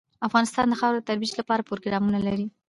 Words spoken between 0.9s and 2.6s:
د ترویج لپاره پروګرامونه لري.